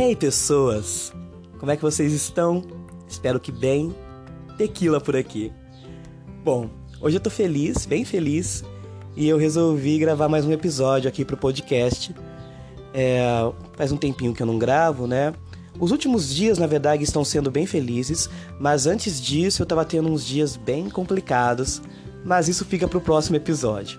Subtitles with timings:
[0.00, 1.12] Hey pessoas,
[1.58, 2.62] como é que vocês estão?
[3.08, 3.92] Espero que bem.
[4.56, 5.52] Tequila por aqui.
[6.44, 8.62] Bom, hoje eu tô feliz, bem feliz,
[9.16, 12.14] e eu resolvi gravar mais um episódio aqui pro podcast.
[12.94, 13.28] É,
[13.76, 15.34] faz um tempinho que eu não gravo, né?
[15.80, 20.08] Os últimos dias, na verdade, estão sendo bem felizes, mas antes disso eu tava tendo
[20.08, 21.82] uns dias bem complicados,
[22.24, 23.98] mas isso fica pro próximo episódio.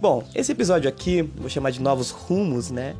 [0.00, 2.96] Bom, esse episódio aqui, vou chamar de Novos Rumos, né?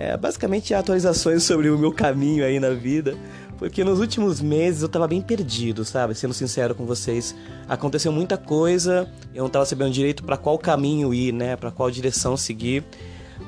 [0.00, 3.18] É basicamente atualizações sobre o meu caminho aí na vida.
[3.58, 6.14] Porque nos últimos meses eu tava bem perdido, sabe?
[6.14, 7.34] Sendo sincero com vocês.
[7.68, 11.56] Aconteceu muita coisa, eu não tava sabendo direito para qual caminho ir, né?
[11.56, 12.84] Para qual direção seguir.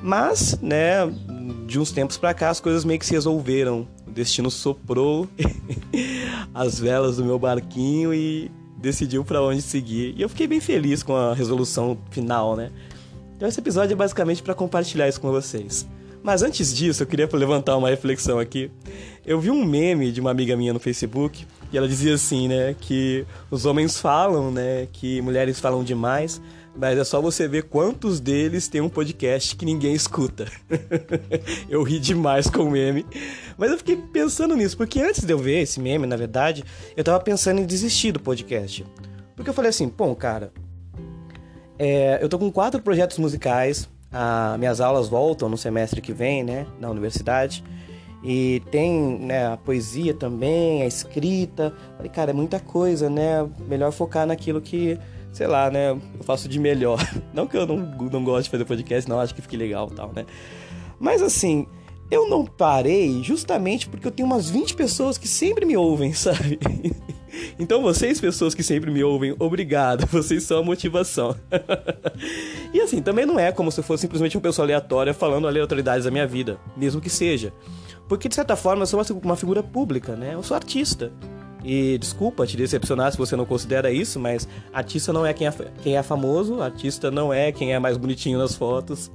[0.03, 1.07] Mas, né,
[1.69, 3.87] de uns tempos para cá as coisas meio que se resolveram.
[4.05, 5.29] O destino soprou
[6.53, 10.15] as velas do meu barquinho e decidiu para onde seguir.
[10.17, 12.73] E eu fiquei bem feliz com a resolução final, né?
[13.37, 15.87] Então esse episódio é basicamente para compartilhar isso com vocês.
[16.23, 18.71] Mas antes disso, eu queria levantar uma reflexão aqui.
[19.25, 22.75] Eu vi um meme de uma amiga minha no Facebook e ela dizia assim, né,
[22.79, 26.41] que os homens falam, né, que mulheres falam demais,
[26.77, 30.47] mas é só você ver quantos deles tem um podcast que ninguém escuta.
[31.69, 33.07] eu ri demais com o meme.
[33.57, 36.65] Mas eu fiquei pensando nisso, porque antes de eu ver esse meme, na verdade,
[36.97, 38.85] eu tava pensando em desistir do podcast.
[39.35, 40.53] Porque eu falei assim, pô, cara,
[41.79, 46.43] é, eu tô com quatro projetos musicais, ah, minhas aulas voltam no semestre que vem,
[46.43, 47.63] né, na universidade.
[48.23, 51.75] E tem né, a poesia também, a escrita.
[51.97, 53.49] Falei, cara, é muita coisa, né?
[53.67, 54.99] Melhor focar naquilo que,
[55.33, 55.91] sei lá, né?
[55.93, 56.99] Eu faço de melhor.
[57.33, 59.95] Não que eu não, não gosto de fazer podcast, não, acho que fique legal e
[59.95, 60.27] tal, né?
[60.99, 61.67] Mas assim,
[62.11, 66.59] eu não parei justamente porque eu tenho umas 20 pessoas que sempre me ouvem, sabe?
[67.59, 71.37] Então vocês, pessoas que sempre me ouvem, obrigado, vocês são a motivação.
[72.73, 76.11] e assim, também não é como se fosse simplesmente uma pessoa aleatória falando aleatoriedades da
[76.11, 77.53] minha vida, mesmo que seja.
[78.09, 80.35] Porque de certa forma eu sou uma figura pública, né?
[80.35, 81.13] Eu sou artista.
[81.63, 85.53] E desculpa te decepcionar se você não considera isso, mas artista não é quem é,
[85.83, 89.13] quem é famoso, artista não é quem é mais bonitinho nas fotos.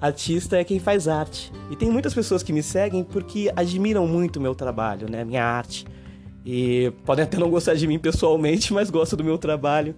[0.00, 1.50] Artista é quem faz arte.
[1.70, 5.24] E tem muitas pessoas que me seguem porque admiram muito meu trabalho, né?
[5.24, 5.86] Minha arte.
[6.44, 9.94] E podem até não gostar de mim pessoalmente, mas gostam do meu trabalho.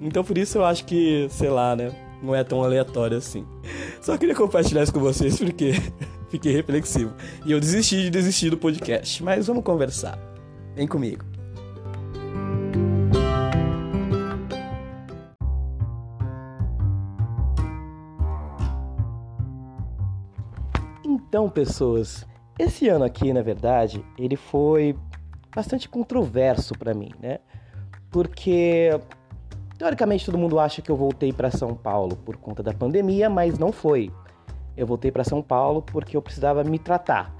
[0.00, 1.92] Então por isso eu acho que, sei lá, né?
[2.22, 3.46] Não é tão aleatório assim.
[4.00, 5.72] Só queria compartilhar isso com vocês porque
[6.30, 7.12] fiquei reflexivo.
[7.44, 9.22] E eu desisti de desistir do podcast.
[9.22, 10.18] Mas vamos conversar.
[10.74, 11.24] Vem comigo.
[21.04, 22.24] Então, pessoas,
[22.58, 24.96] esse ano aqui, na verdade, ele foi
[25.54, 27.38] bastante controverso para mim, né?
[28.10, 28.90] Porque
[29.78, 33.58] teoricamente todo mundo acha que eu voltei para São Paulo por conta da pandemia, mas
[33.58, 34.10] não foi.
[34.76, 37.34] Eu voltei para São Paulo porque eu precisava me tratar.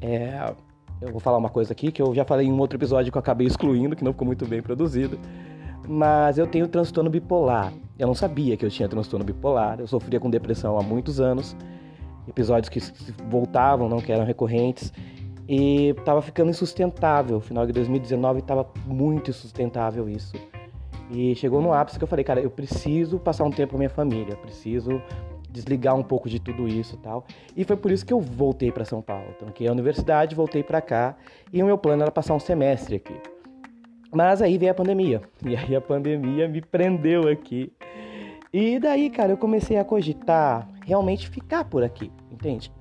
[0.00, 0.52] É,
[1.00, 3.16] eu vou falar uma coisa aqui que eu já falei em um outro episódio que
[3.16, 5.18] eu acabei excluindo, que não ficou muito bem produzido.
[5.88, 7.72] Mas eu tenho transtorno bipolar.
[7.98, 9.78] Eu não sabia que eu tinha transtorno bipolar.
[9.78, 11.56] Eu sofria com depressão há muitos anos.
[12.26, 12.80] Episódios que
[13.30, 14.92] voltavam, não que eram recorrentes
[15.48, 17.40] e estava ficando insustentável.
[17.40, 20.36] Final de 2019 estava muito insustentável isso.
[21.10, 23.90] E chegou no ápice que eu falei, cara, eu preciso passar um tempo com minha
[23.90, 25.00] família, preciso
[25.48, 27.24] desligar um pouco de tudo isso e tal.
[27.56, 29.32] E foi por isso que eu voltei para São Paulo.
[29.38, 31.16] Tranquei a universidade, voltei para cá
[31.52, 33.14] e o meu plano era passar um semestre aqui.
[34.12, 35.22] Mas aí veio a pandemia.
[35.44, 37.72] E aí a pandemia me prendeu aqui.
[38.52, 42.72] E daí, cara, eu comecei a cogitar realmente ficar por aqui, entende?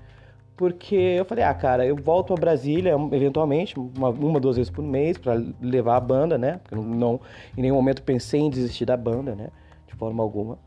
[0.57, 4.83] Porque eu falei, ah, cara, eu volto a Brasília eventualmente, uma, uma duas vezes por
[4.83, 6.59] mês, para levar a banda, né?
[6.63, 7.19] Porque não,
[7.57, 9.49] em nenhum momento pensei em desistir da banda, né?
[9.87, 10.57] De forma alguma.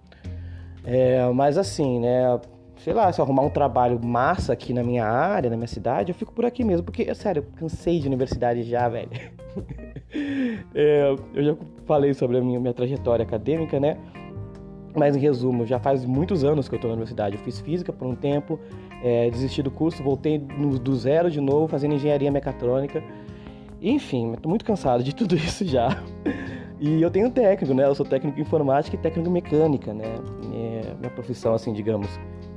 [0.85, 2.39] É, mas assim, né?
[2.77, 6.13] Sei lá, se eu arrumar um trabalho massa aqui na minha área, na minha cidade,
[6.13, 9.11] eu fico por aqui mesmo, porque, sério, eu cansei de universidade já, velho.
[10.75, 11.57] é, eu já
[11.87, 13.97] falei sobre a minha, minha trajetória acadêmica, né?
[14.95, 17.37] Mas em resumo, já faz muitos anos que eu estou na universidade.
[17.37, 18.61] Eu fiz física por um tempo,
[19.03, 23.03] é, desisti do curso, voltei no, do zero de novo, fazendo engenharia mecatrônica.
[23.81, 26.03] Enfim, estou muito cansado de tudo isso já.
[26.81, 27.85] E eu tenho técnico, né?
[27.85, 30.05] Eu sou técnico em informática e técnico em mecânica, né?
[30.45, 32.09] Minha, minha profissão, assim, digamos,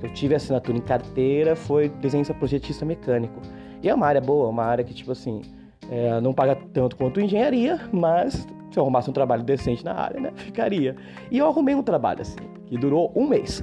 [0.01, 3.39] eu tive assinatura em carteira foi desenhista projetista mecânico.
[3.81, 5.41] E é uma área boa, uma área que, tipo assim,
[5.91, 10.19] é, não paga tanto quanto engenharia, mas se eu arrumasse um trabalho decente na área,
[10.19, 10.95] né, ficaria.
[11.29, 13.61] E eu arrumei um trabalho assim, que durou um mês.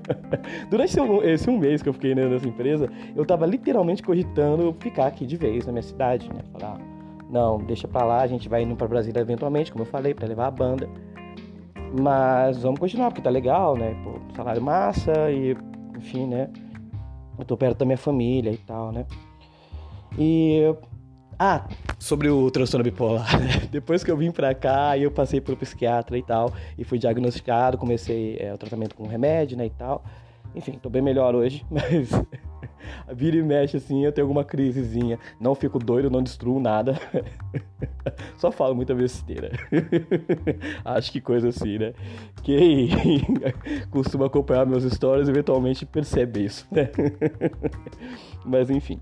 [0.70, 5.26] Durante esse um mês que eu fiquei nessa empresa, eu tava literalmente cogitando ficar aqui
[5.26, 6.40] de vez na minha cidade, né?
[6.52, 6.80] Falar,
[7.28, 10.26] não, deixa pra lá, a gente vai indo pra Brasília eventualmente, como eu falei, para
[10.26, 10.88] levar a banda.
[12.00, 13.94] Mas vamos continuar, porque tá legal, né?
[14.02, 15.54] Pô, salário massa e,
[15.96, 16.48] enfim, né?
[17.40, 19.06] eu tô perto da minha família e tal, né?
[20.18, 20.74] E
[21.42, 21.66] ah,
[21.98, 23.66] sobre o transtorno bipolar, né?
[23.70, 27.78] Depois que eu vim pra cá, eu passei pelo psiquiatra e tal, e fui diagnosticado,
[27.78, 30.04] comecei é, o tratamento com remédio, né, e tal.
[30.54, 32.10] Enfim, tô bem melhor hoje, mas
[33.16, 35.18] vira e mexe assim, eu tenho alguma crisezinha.
[35.40, 37.00] Não fico doido, não destruo nada.
[38.36, 39.50] Só falo muita besteira.
[40.84, 41.94] Acho que coisa assim, né?
[42.42, 42.90] Quem
[43.90, 46.90] costuma acompanhar meus stories eventualmente percebe isso, né?
[48.44, 49.00] Mas enfim.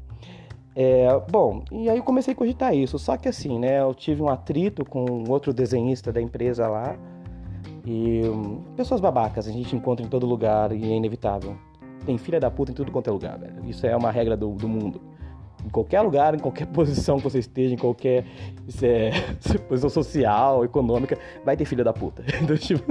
[0.80, 3.00] É, bom, e aí eu comecei a cogitar isso.
[3.00, 3.80] Só que assim, né?
[3.80, 6.96] Eu tive um atrito com outro desenhista da empresa lá.
[7.84, 11.56] E hum, pessoas babacas a gente encontra em todo lugar e é inevitável.
[12.06, 13.64] Tem filha da puta em tudo quanto é lugar, velho.
[13.66, 15.00] Isso é uma regra do, do mundo.
[15.66, 18.24] Em qualquer lugar, em qualquer posição que você esteja, em qualquer
[18.80, 19.10] é,
[19.68, 22.22] posição social, econômica, vai ter filha da puta.
[22.40, 22.84] Então, tipo,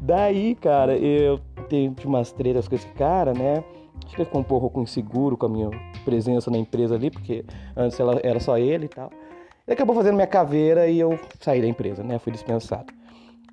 [0.00, 1.38] daí, cara, eu
[1.68, 3.62] tenho umas tretas com esse cara, né?
[4.04, 5.70] Acho que ele um pouco inseguro com a minha
[6.04, 7.44] presença na empresa ali, porque
[7.76, 9.10] antes ela, era só ele e tal.
[9.66, 12.18] Ele acabou fazendo minha caveira e eu saí da empresa, né?
[12.18, 12.92] Fui dispensado.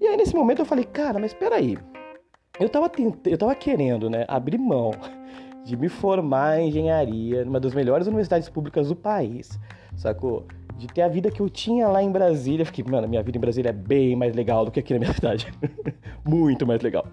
[0.02, 1.78] E aí nesse momento eu falei, cara, mas espera aí.
[2.60, 3.16] Eu tava, tent...
[3.26, 4.92] eu tava querendo, né, abrir mão
[5.64, 9.58] de me formar em engenharia numa das melhores universidades públicas do país,
[9.96, 10.46] sacou?
[10.78, 12.66] De ter a vida que eu tinha lá em Brasília.
[12.66, 15.12] Fiquei, mano, minha vida em Brasília é bem mais legal do que aqui na minha
[15.14, 15.52] cidade.
[16.26, 17.06] Muito mais legal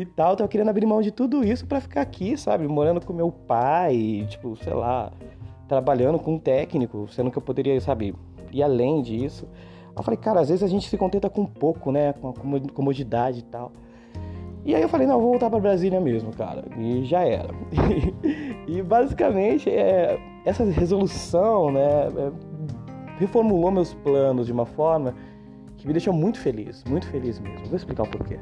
[0.00, 0.36] e tal.
[0.36, 2.66] Tava querendo abrir mão de tudo isso para ficar aqui, sabe?
[2.68, 5.12] Morando com meu pai, tipo, sei lá,
[5.66, 8.14] trabalhando com um técnico, sendo que eu poderia, sabe,
[8.52, 9.48] ir além disso.
[9.96, 12.12] Eu falei, cara, às vezes a gente se contenta com pouco, né?
[12.12, 13.72] Com a comodidade e tal.
[14.64, 16.64] E aí eu falei, não, vou voltar para Brasília mesmo, cara.
[16.76, 17.48] E já era.
[18.68, 22.32] e basicamente é, essa resolução, né, é,
[23.18, 25.14] reformulou meus planos de uma forma
[25.76, 27.66] que me deixou muito feliz, muito feliz mesmo.
[27.66, 28.38] Vou explicar o porquê.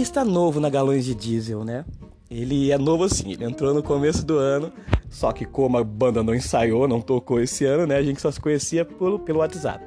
[0.00, 1.84] Guitarrista novo na Galões de Diesel, né?
[2.30, 4.72] Ele é novo assim, ele entrou no começo do ano,
[5.10, 7.96] só que como a banda não ensaiou, não tocou esse ano, né?
[7.96, 9.84] A gente só se conhecia pelo, pelo WhatsApp.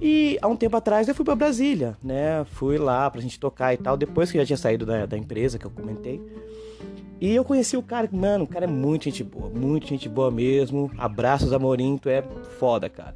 [0.00, 2.44] E há um tempo atrás eu fui para Brasília, né?
[2.46, 5.56] Fui lá pra gente tocar e tal, depois que já tinha saído da, da empresa
[5.56, 6.20] que eu comentei.
[7.20, 10.32] E eu conheci o cara, mano, o cara é muito gente boa, muito gente boa
[10.32, 10.90] mesmo.
[10.98, 12.24] Abraços, Amorim, tu é
[12.58, 13.14] foda, cara.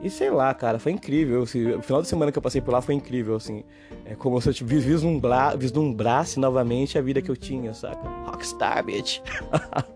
[0.00, 1.42] E sei lá, cara, foi incrível.
[1.42, 3.64] O final de semana que eu passei por lá foi incrível, assim.
[4.06, 8.06] É como se eu tipo, vislumbra, vislumbrasse novamente a vida que eu tinha, saca?
[8.26, 9.20] Rockstar, bitch.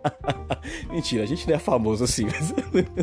[0.91, 2.55] Mentira, a gente não é famoso assim, mas...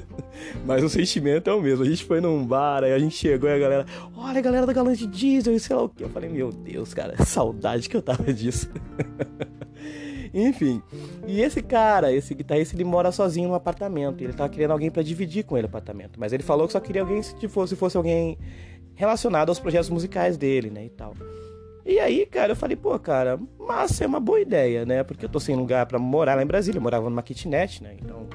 [0.66, 1.84] mas o sentimento é o mesmo.
[1.84, 3.86] A gente foi num bar, aí a gente chegou e a galera,
[4.18, 6.04] olha a galera da galã de diesel e sei lá o que.
[6.04, 8.68] Eu falei, meu Deus, cara, saudade que eu tava disso.
[10.34, 10.82] Enfim.
[11.28, 14.22] E esse cara, esse guitarrista, ele mora sozinho num apartamento.
[14.22, 16.20] Ele tava querendo alguém para dividir com ele o apartamento.
[16.20, 18.38] Mas ele falou que só queria alguém se fosse, se fosse alguém
[18.96, 20.86] relacionado aos projetos musicais dele, né?
[20.86, 21.14] E tal.
[21.86, 25.04] E aí, cara, eu falei, pô, cara, massa, é uma boa ideia, né?
[25.04, 26.80] Porque eu tô sem lugar para morar lá em Brasília.
[26.80, 27.96] Eu morava numa kitnet, né?
[28.02, 28.28] Então,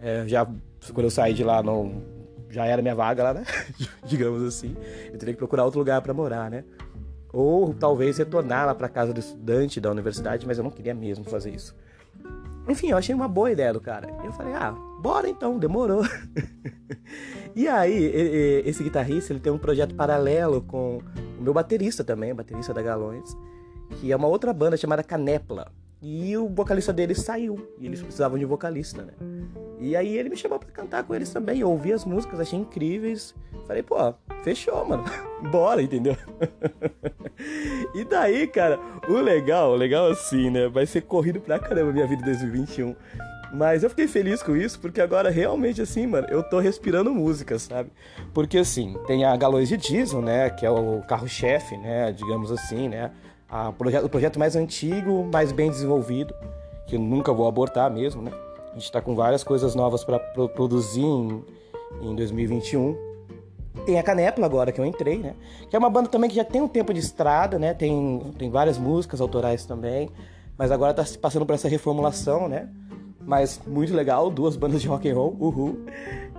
[0.00, 0.44] é, já
[0.92, 2.02] quando eu saí de lá, não,
[2.50, 3.44] já era minha vaga lá, né?
[4.04, 4.76] Digamos assim.
[5.10, 6.64] Eu teria que procurar outro lugar para morar, né?
[7.32, 11.24] Ou talvez retornar lá para casa do estudante da universidade, mas eu não queria mesmo
[11.24, 11.74] fazer isso.
[12.68, 14.08] Enfim, eu achei uma boa ideia do cara.
[14.24, 16.02] Eu falei, ah, bora então, demorou.
[17.54, 20.98] e aí, esse guitarrista, ele tem um projeto paralelo com
[21.38, 23.36] o meu baterista também, baterista da Galões,
[24.00, 25.72] que é uma outra banda chamada Canepla.
[26.02, 29.12] E o vocalista deles saiu, e eles precisavam de vocalista, né?
[29.78, 31.60] E aí ele me chamou para cantar com eles também.
[31.60, 33.34] Eu ouvi as músicas, achei incríveis.
[33.66, 35.04] Falei, pô, fechou, mano.
[35.50, 36.16] Bora, entendeu?
[37.94, 38.78] e daí, cara,
[39.08, 40.68] o legal, o legal assim, né?
[40.68, 42.96] Vai ser corrido pra caramba minha vida em 2021.
[43.52, 47.58] Mas eu fiquei feliz com isso, porque agora realmente assim, mano, eu tô respirando música,
[47.58, 47.90] sabe?
[48.32, 50.50] Porque assim, tem a Galões de Diesel, né?
[50.50, 52.12] Que é o carro-chefe, né?
[52.12, 53.10] Digamos assim, né?
[53.48, 56.32] A o projeto mais antigo, mais bem desenvolvido,
[56.86, 58.30] que eu nunca vou abortar mesmo, né?
[58.70, 61.44] A gente está com várias coisas novas para produzir em,
[62.02, 62.96] em 2021.
[63.84, 65.34] Tem a Canepla agora que eu entrei, né?
[65.68, 67.74] Que é uma banda também que já tem um tempo de estrada, né?
[67.74, 70.08] Tem, tem várias músicas autorais também.
[70.56, 72.68] Mas agora está passando por essa reformulação, né?
[73.26, 75.84] Mas muito legal, duas bandas de rock and roll, uhul.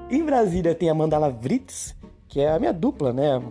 [0.09, 1.95] Em Brasília tem a Mandala Vritz,
[2.27, 3.41] que é a minha dupla, né?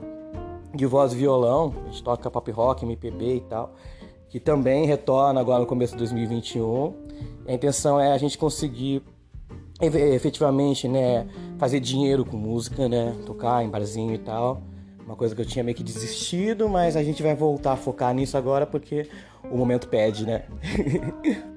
[0.75, 1.75] De voz e violão.
[1.85, 3.75] A gente toca pop rock, MPB e tal.
[4.29, 6.95] Que também retorna agora no começo de 2021.
[7.47, 9.03] A intenção é a gente conseguir
[9.81, 11.27] efetivamente, né,
[11.59, 14.61] fazer dinheiro com música, né, tocar em barzinho e tal.
[15.05, 18.15] Uma coisa que eu tinha meio que desistido, mas a gente vai voltar a focar
[18.15, 19.09] nisso agora porque
[19.51, 20.45] o momento pede, né?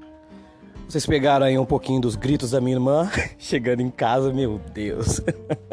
[0.93, 3.09] Vocês pegaram aí um pouquinho dos gritos da minha irmã
[3.39, 5.21] chegando em casa, meu Deus.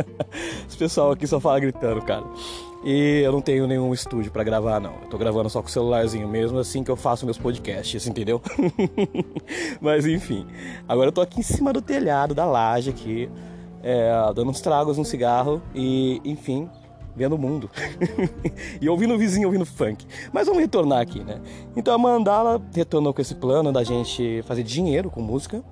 [0.67, 2.25] Esse pessoal aqui só fala gritando, cara.
[2.83, 4.95] E eu não tenho nenhum estúdio para gravar, não.
[5.03, 8.41] Eu tô gravando só com o celularzinho mesmo, assim que eu faço meus podcasts, entendeu?
[9.79, 10.47] Mas enfim.
[10.89, 13.29] Agora eu tô aqui em cima do telhado da laje aqui,
[13.83, 16.67] é, dando uns tragos no cigarro e, enfim,
[17.15, 17.71] vendo o mundo.
[18.81, 20.07] e ouvindo o vizinho ouvindo funk.
[20.33, 21.41] Mas vamos retornar aqui, né?
[21.77, 25.63] Então a Mandala retornou com esse plano da gente fazer dinheiro com música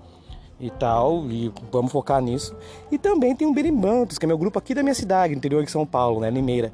[0.60, 2.54] e tal, e vamos focar nisso.
[2.90, 5.70] E também tem o Berimbantos, que é meu grupo aqui da minha cidade, interior de
[5.70, 6.72] São Paulo, né, Limeira,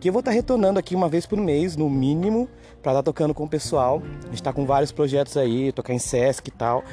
[0.00, 2.48] que eu vou estar retornando aqui uma vez por mês, no mínimo,
[2.82, 4.02] para estar tocando com o pessoal.
[4.24, 6.84] A gente tá com vários projetos aí, tocar em Sesc e tal.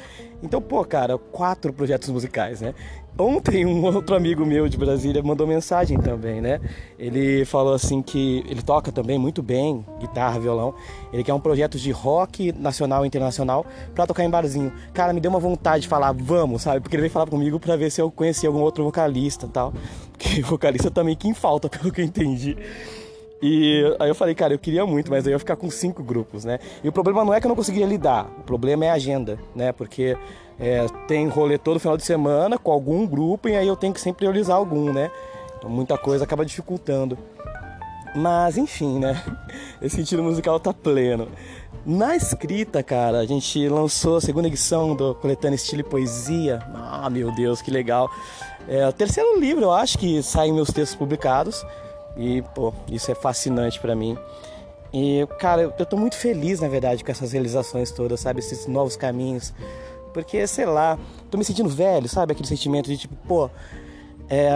[0.42, 2.74] Então, pô, cara, quatro projetos musicais, né?
[3.16, 6.60] Ontem um outro amigo meu de Brasília mandou mensagem também, né?
[6.98, 10.74] Ele falou assim que ele toca também muito bem guitarra, violão.
[11.12, 14.72] Ele quer um projeto de rock nacional e internacional para tocar em barzinho.
[14.92, 16.80] Cara, me deu uma vontade de falar, vamos, sabe?
[16.80, 19.72] Porque ele veio falar comigo para ver se eu conhecia algum outro vocalista, tal.
[20.10, 22.56] Porque vocalista também quem falta, pelo que eu entendi.
[23.40, 26.02] E aí eu falei, cara, eu queria muito, mas aí eu ia ficar com cinco
[26.02, 26.58] grupos, né?
[26.82, 29.38] E o problema não é que eu não conseguia lidar, o problema é a agenda,
[29.54, 29.70] né?
[29.70, 30.16] Porque
[30.58, 34.00] é, tem rolê todo final de semana com algum grupo e aí eu tenho que
[34.00, 35.10] sempre priorizar algum, né?
[35.58, 37.18] Então muita coisa acaba dificultando.
[38.14, 39.22] Mas enfim, né?
[39.82, 41.28] Esse sentido musical tá pleno.
[41.84, 46.60] Na escrita, cara, a gente lançou a segunda edição do Coletânea Estilo e Poesia.
[46.74, 48.10] Ah, meu Deus, que legal.
[48.66, 51.66] É o terceiro livro, eu acho, que saem meus textos publicados.
[52.16, 54.16] E, pô, isso é fascinante para mim.
[54.92, 58.38] E, cara, eu tô muito feliz, na verdade, com essas realizações todas, sabe?
[58.38, 59.52] Esses novos caminhos.
[60.14, 60.98] Porque, sei lá,
[61.30, 62.32] tô me sentindo velho, sabe?
[62.32, 63.50] Aquele sentimento de tipo, pô,
[64.30, 64.48] é,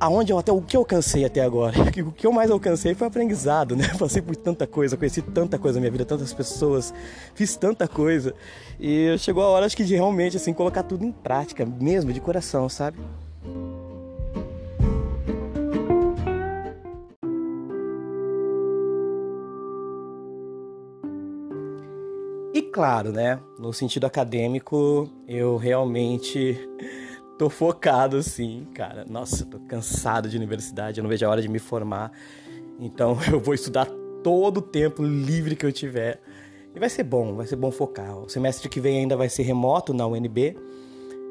[0.00, 1.74] aonde eu até o que eu alcancei até agora.
[2.04, 3.88] O que eu mais alcancei foi aprendizado, né?
[3.96, 6.92] Passei por tanta coisa, conheci tanta coisa na minha vida, tantas pessoas,
[7.34, 8.34] fiz tanta coisa.
[8.78, 12.20] E chegou a hora acho que de realmente assim colocar tudo em prática, mesmo de
[12.20, 12.98] coração, sabe?
[22.74, 26.58] Claro, né, no sentido acadêmico, eu realmente
[27.38, 29.04] tô focado assim, cara.
[29.08, 32.10] Nossa, tô cansado de universidade, eu não vejo a hora de me formar.
[32.80, 33.86] Então eu vou estudar
[34.24, 36.20] todo o tempo livre que eu tiver.
[36.74, 38.18] E vai ser bom, vai ser bom focar.
[38.18, 40.56] O semestre que vem ainda vai ser remoto na UNB,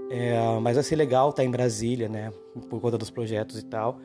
[0.10, 2.32] é, mas vai ser legal estar tá em Brasília, né,
[2.70, 4.00] por conta dos projetos e tal.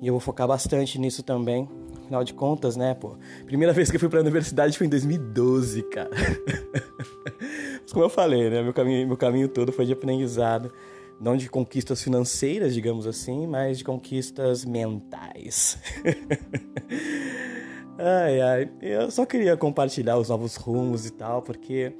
[0.00, 1.68] E eu vou focar bastante nisso também.
[2.12, 3.16] Afinal de contas, né, pô?
[3.46, 6.10] Primeira vez que eu fui pra universidade foi em 2012, cara.
[7.80, 8.62] Mas como eu falei, né?
[8.62, 10.70] Meu caminho, meu caminho todo foi de aprendizado.
[11.18, 15.78] Não de conquistas financeiras, digamos assim, mas de conquistas mentais.
[17.96, 18.70] ai, ai.
[18.82, 21.94] Eu só queria compartilhar os novos rumos e tal, porque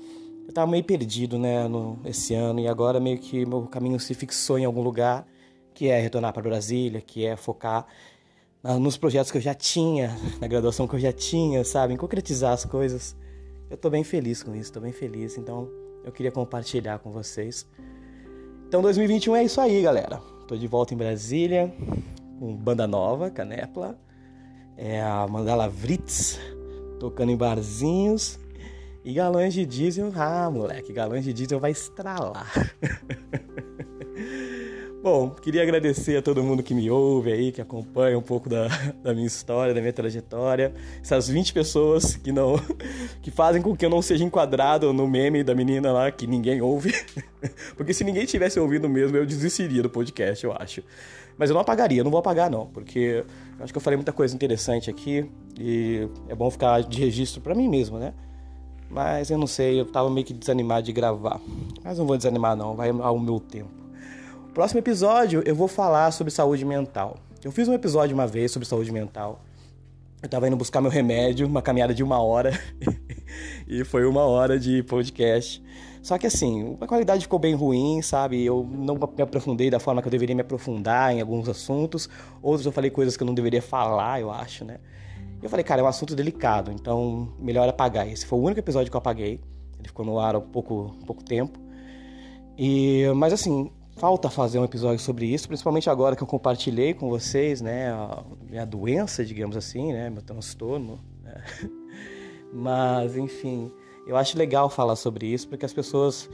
[0.46, 2.58] eu tava meio perdido, né, no, esse ano.
[2.58, 5.24] E agora meio que meu caminho se fixou em algum lugar
[5.72, 7.86] que é retornar para Brasília, que é focar
[8.62, 11.94] nos projetos que eu já tinha, na graduação que eu já tinha, sabe?
[11.94, 13.16] Em concretizar as coisas.
[13.68, 15.68] Eu tô bem feliz com isso, tô bem feliz, então
[16.04, 17.66] eu queria compartilhar com vocês.
[18.68, 20.20] Então 2021 é isso aí, galera.
[20.46, 21.74] Tô de volta em Brasília,
[22.38, 23.98] com banda nova, Canepla.
[24.76, 26.38] É a Mandala Vritz,
[27.00, 28.38] tocando em barzinhos.
[29.04, 32.52] E galões de diesel, ah, moleque, galões de diesel vai estralar.
[35.02, 38.68] Bom, queria agradecer a todo mundo que me ouve aí, que acompanha um pouco da,
[39.02, 40.72] da minha história, da minha trajetória.
[41.02, 42.54] Essas 20 pessoas que não
[43.20, 46.62] que fazem com que eu não seja enquadrado no meme da menina lá que ninguém
[46.62, 46.94] ouve.
[47.76, 50.84] Porque se ninguém tivesse ouvido mesmo, eu desistiria do podcast, eu acho.
[51.36, 53.24] Mas eu não apagaria, não vou apagar não, porque
[53.58, 55.28] eu acho que eu falei muita coisa interessante aqui
[55.58, 58.12] e é bom ficar de registro para mim mesmo, né?
[58.90, 61.40] Mas eu não sei, eu tava meio que desanimado de gravar.
[61.82, 63.81] Mas não vou desanimar não, vai ao meu tempo.
[64.54, 67.16] Próximo episódio eu vou falar sobre saúde mental.
[67.42, 69.40] Eu fiz um episódio uma vez sobre saúde mental.
[70.22, 72.52] Eu tava indo buscar meu remédio, uma caminhada de uma hora.
[73.66, 75.64] e foi uma hora de podcast.
[76.02, 78.44] Só que assim, a qualidade ficou bem ruim, sabe?
[78.44, 82.06] Eu não me aprofundei da forma que eu deveria me aprofundar em alguns assuntos.
[82.42, 84.80] Outros eu falei coisas que eu não deveria falar, eu acho, né?
[85.42, 88.06] Eu falei, cara, é um assunto delicado, então melhor apagar.
[88.06, 89.40] Esse foi o único episódio que eu apaguei.
[89.78, 91.58] Ele ficou no ar há pouco, pouco tempo.
[92.58, 97.08] E, mas assim, falta fazer um episódio sobre isso, principalmente agora que eu compartilhei com
[97.08, 100.98] vocês, né, a minha doença, digamos assim, né, meu transtorno.
[101.22, 101.34] Né?
[102.52, 103.72] Mas, enfim,
[104.06, 106.28] eu acho legal falar sobre isso, porque as pessoas,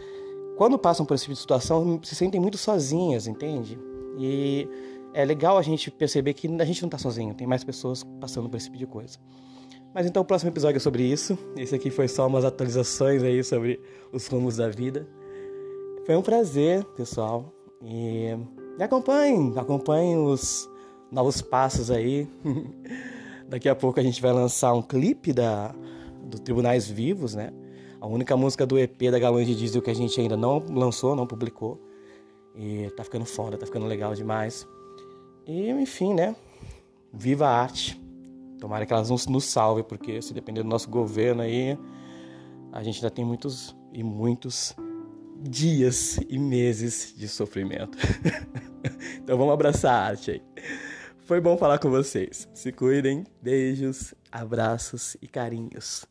[0.57, 3.79] quando passam por esse tipo de situação, se sentem muito sozinhas, entende?
[4.19, 4.69] E
[5.15, 8.49] é legal a gente perceber que a gente não está sozinho, tem mais pessoas passando
[8.49, 9.19] por esse tipo de coisa.
[9.95, 11.39] Mas então o próximo episódio é sobre isso.
[11.57, 13.81] Esse aqui foi só umas atualizações aí sobre
[14.13, 15.09] os rumos da vida.
[16.09, 17.53] Foi um prazer, pessoal.
[17.83, 18.29] E
[18.83, 20.67] acompanhem, acompanhem os
[21.13, 22.27] novos passos aí.
[23.47, 25.75] Daqui a pouco a gente vai lançar um clipe da,
[26.25, 27.53] do Tribunais Vivos, né?
[28.01, 31.15] A única música do EP da Galões de Diesel que a gente ainda não lançou,
[31.15, 31.79] não publicou.
[32.57, 34.67] E tá ficando foda, tá ficando legal demais.
[35.47, 36.35] E enfim, né?
[37.13, 38.01] Viva a arte.
[38.59, 41.79] Tomara que elas nos salvem, porque se depender do nosso governo aí,
[42.73, 44.75] a gente ainda tem muitos e muitos
[45.39, 47.97] dias e meses de sofrimento.
[49.17, 50.43] então vamos abraçar a arte aí.
[51.25, 52.49] Foi bom falar com vocês.
[52.55, 53.25] Se cuidem.
[53.43, 56.07] Beijos, abraços e carinhos.